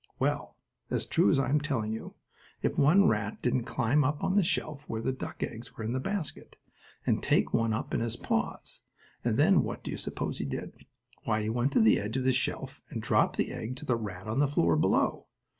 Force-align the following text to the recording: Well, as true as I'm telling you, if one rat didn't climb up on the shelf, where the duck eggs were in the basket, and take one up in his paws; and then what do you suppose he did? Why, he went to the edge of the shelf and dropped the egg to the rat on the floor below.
Well, 0.17 0.57
as 0.89 1.05
true 1.05 1.29
as 1.29 1.39
I'm 1.39 1.61
telling 1.61 1.93
you, 1.93 2.15
if 2.63 2.75
one 2.75 3.07
rat 3.07 3.39
didn't 3.43 3.65
climb 3.65 4.03
up 4.03 4.23
on 4.23 4.33
the 4.33 4.41
shelf, 4.41 4.83
where 4.87 4.99
the 4.99 5.11
duck 5.11 5.43
eggs 5.43 5.77
were 5.77 5.83
in 5.83 5.93
the 5.93 5.99
basket, 5.99 6.55
and 7.05 7.21
take 7.21 7.53
one 7.53 7.71
up 7.71 7.93
in 7.93 7.99
his 7.99 8.15
paws; 8.15 8.81
and 9.23 9.37
then 9.37 9.61
what 9.61 9.83
do 9.83 9.91
you 9.91 9.97
suppose 9.97 10.39
he 10.39 10.45
did? 10.45 10.87
Why, 11.25 11.43
he 11.43 11.51
went 11.51 11.71
to 11.73 11.79
the 11.81 11.99
edge 11.99 12.17
of 12.17 12.23
the 12.23 12.33
shelf 12.33 12.81
and 12.89 12.99
dropped 12.99 13.37
the 13.37 13.51
egg 13.51 13.75
to 13.75 13.85
the 13.85 13.95
rat 13.95 14.27
on 14.27 14.39
the 14.39 14.47
floor 14.47 14.75
below. 14.75 15.27